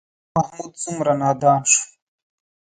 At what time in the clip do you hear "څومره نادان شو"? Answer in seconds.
0.83-1.83